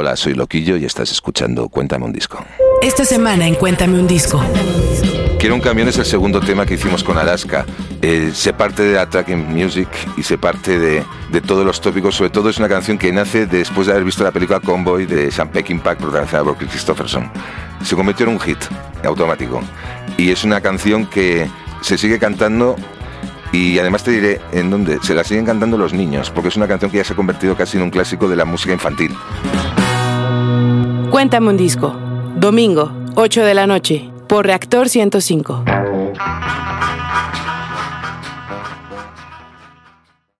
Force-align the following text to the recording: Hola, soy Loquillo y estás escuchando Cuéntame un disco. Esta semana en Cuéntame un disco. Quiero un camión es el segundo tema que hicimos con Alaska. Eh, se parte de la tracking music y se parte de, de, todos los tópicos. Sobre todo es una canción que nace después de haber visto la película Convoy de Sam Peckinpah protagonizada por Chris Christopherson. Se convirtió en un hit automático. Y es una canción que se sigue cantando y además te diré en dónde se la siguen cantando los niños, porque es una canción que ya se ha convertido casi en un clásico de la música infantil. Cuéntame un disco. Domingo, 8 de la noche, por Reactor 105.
Hola, 0.00 0.14
soy 0.14 0.34
Loquillo 0.34 0.76
y 0.76 0.84
estás 0.84 1.10
escuchando 1.10 1.68
Cuéntame 1.68 2.04
un 2.04 2.12
disco. 2.12 2.38
Esta 2.82 3.04
semana 3.04 3.48
en 3.48 3.56
Cuéntame 3.56 3.98
un 3.98 4.06
disco. 4.06 4.40
Quiero 5.40 5.56
un 5.56 5.60
camión 5.60 5.88
es 5.88 5.98
el 5.98 6.04
segundo 6.04 6.38
tema 6.38 6.64
que 6.64 6.74
hicimos 6.74 7.02
con 7.02 7.18
Alaska. 7.18 7.66
Eh, 8.00 8.30
se 8.32 8.52
parte 8.52 8.84
de 8.84 8.94
la 8.94 9.10
tracking 9.10 9.52
music 9.52 9.88
y 10.16 10.22
se 10.22 10.38
parte 10.38 10.78
de, 10.78 11.02
de, 11.32 11.40
todos 11.40 11.66
los 11.66 11.80
tópicos. 11.80 12.14
Sobre 12.14 12.30
todo 12.30 12.48
es 12.48 12.58
una 12.58 12.68
canción 12.68 12.96
que 12.96 13.10
nace 13.10 13.46
después 13.46 13.88
de 13.88 13.94
haber 13.94 14.04
visto 14.04 14.22
la 14.22 14.30
película 14.30 14.60
Convoy 14.60 15.04
de 15.04 15.32
Sam 15.32 15.48
Peckinpah 15.48 15.98
protagonizada 15.98 16.44
por 16.44 16.56
Chris 16.56 16.70
Christopherson. 16.70 17.28
Se 17.82 17.96
convirtió 17.96 18.24
en 18.26 18.34
un 18.34 18.38
hit 18.38 18.58
automático. 19.02 19.60
Y 20.16 20.30
es 20.30 20.44
una 20.44 20.60
canción 20.60 21.06
que 21.06 21.50
se 21.80 21.98
sigue 21.98 22.20
cantando 22.20 22.76
y 23.52 23.78
además 23.78 24.04
te 24.04 24.10
diré 24.10 24.40
en 24.52 24.70
dónde 24.70 24.98
se 25.02 25.14
la 25.14 25.24
siguen 25.24 25.46
cantando 25.46 25.78
los 25.78 25.92
niños, 25.92 26.30
porque 26.30 26.48
es 26.48 26.56
una 26.56 26.68
canción 26.68 26.90
que 26.90 26.98
ya 26.98 27.04
se 27.04 27.14
ha 27.14 27.16
convertido 27.16 27.56
casi 27.56 27.78
en 27.78 27.84
un 27.84 27.90
clásico 27.90 28.28
de 28.28 28.36
la 28.36 28.44
música 28.44 28.72
infantil. 28.72 29.16
Cuéntame 31.18 31.48
un 31.48 31.56
disco. 31.56 31.92
Domingo, 32.36 32.92
8 33.16 33.42
de 33.44 33.52
la 33.52 33.66
noche, 33.66 34.08
por 34.28 34.46
Reactor 34.46 34.88
105. 34.88 35.64